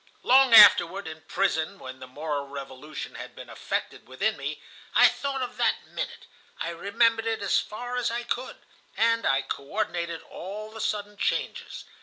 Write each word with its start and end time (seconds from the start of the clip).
"Long 0.23 0.55
afterward, 0.55 1.07
in 1.07 1.21
prison 1.27 1.77
when 1.77 1.99
the 1.99 2.07
moral 2.07 2.47
revolution 2.47 3.13
had 3.13 3.35
been 3.35 3.51
effected 3.51 4.07
within 4.07 4.35
me, 4.35 4.59
I 4.95 5.07
thought 5.07 5.43
of 5.43 5.57
that 5.57 5.85
minute, 5.85 6.25
I 6.59 6.69
remembered 6.71 7.27
it 7.27 7.43
as 7.43 7.59
far 7.59 7.97
as 7.97 8.09
I 8.09 8.23
could, 8.23 8.57
and 8.97 9.27
I 9.27 9.43
co 9.43 9.63
ordinated 9.63 10.23
all 10.23 10.71
the 10.71 10.81
sudden 10.81 11.17
changes. 11.17 11.85